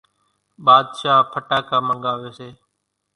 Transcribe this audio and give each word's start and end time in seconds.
ٻاۮشاھ 0.65 1.27
ڦٽاڪا 1.31 1.77
منڳاوي 1.87 2.31
سي، 2.37 2.49